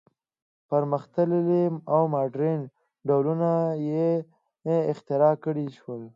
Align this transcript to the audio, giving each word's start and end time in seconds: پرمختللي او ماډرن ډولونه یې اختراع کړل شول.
پرمختللي 0.69 1.63
او 1.93 2.01
ماډرن 2.13 2.61
ډولونه 3.07 3.49
یې 3.91 4.09
اختراع 4.91 5.33
کړل 5.43 5.69
شول. 5.79 6.01